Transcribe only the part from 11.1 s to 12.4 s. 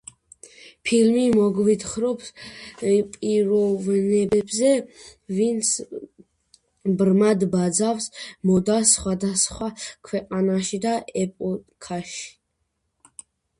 ეპოქაში.